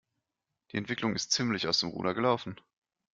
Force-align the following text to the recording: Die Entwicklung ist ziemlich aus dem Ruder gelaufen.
Die 0.71 0.77
Entwicklung 0.77 1.13
ist 1.13 1.31
ziemlich 1.31 1.67
aus 1.67 1.81
dem 1.81 1.89
Ruder 1.89 2.15
gelaufen. 2.15 2.59